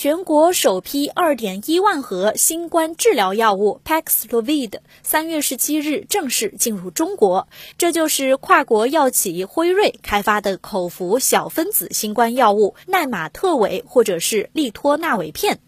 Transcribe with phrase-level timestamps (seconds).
[0.00, 7.48] 全国首批2.1万盒新冠治疗药物 Paxlovid 三月十七日正式进入中国。
[7.78, 15.58] 这就是跨国药企辉瑞开发的口服小分子新冠药物奈玛特韦，或者是利托那韦片。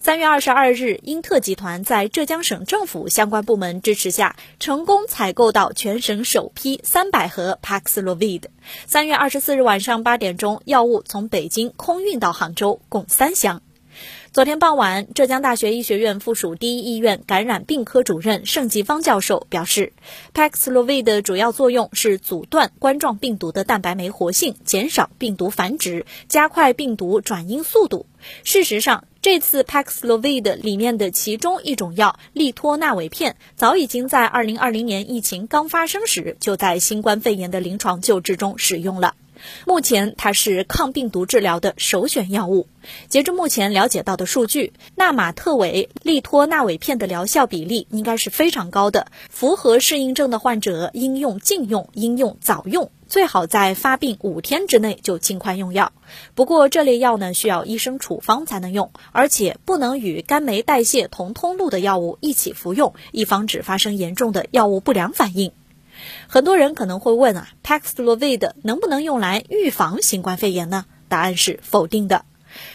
[0.00, 8.44] 三月二十二日，英特集团在浙江省政府相关部门支持下，成功采购到全省首批三百盒 Paxlovid。
[8.86, 13.60] 三月二十四日晚上八点钟，药物从北京空运到杭州，共三箱。
[14.36, 19.94] 昨天傍晚，浙江大学医学院附属第一医院感染病科主任盛吉芳教授表示
[20.34, 28.04] ，Paxlovid 的主要作用是阻断冠状病毒的蛋白酶活性，减少病毒繁殖，加快病毒转阴速度。
[28.44, 39.14] 事实上，这次 Paxlovid 里面的其中一种药利托那韦片，早已经在2020年疫情刚发生时，就在新冠肺炎的临床救治中使用了。
[39.66, 42.68] 目前，它是抗病毒治疗的首选药物。
[43.08, 49.08] 截至目前了解到的数据，纳马特韦利托那韦片的疗效比例应该是非常高的。
[49.28, 55.92] 符合适应症的患者应用禁用，应用早用，最好在发病五天之内就尽快用药。
[56.34, 65.50] 不过，这类药呢需要医生处方才能用，而且不能与肝酶代谢同通路的药物一起服用，以防止发生严重的药物不良反应。
[66.26, 70.86] 很多人可能会问啊，Paxlovid 能不能用来预防新冠肺炎呢？
[71.08, 72.24] 答案是否定的。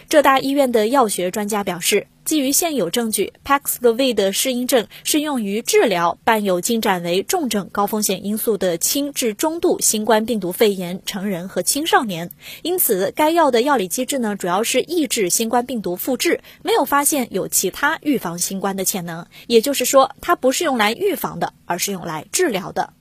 [0.10, 12.30] 浙大医院的药学专家表示，基于现有证据，Paxlovid 适应症适用于治疗伴有进展为重症高风险因素的轻至中度新冠病毒肺炎成人和青少年。
[12.62, 19.26] 因此，该药的药理机制呢，主要是抑制新冠病毒复制，没有发现有其他预防新冠的潜能。
[19.48, 22.94] 也就是说，它不是用来预防的，而是用来治疗的。